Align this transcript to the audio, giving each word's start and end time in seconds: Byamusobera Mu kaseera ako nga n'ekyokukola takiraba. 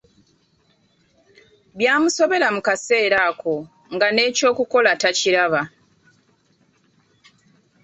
Byamusobera 1.77 2.47
Mu 2.55 2.61
kaseera 2.67 3.17
ako 3.29 3.53
nga 3.93 4.07
n'ekyokukola 4.11 4.91
takiraba. 5.01 5.61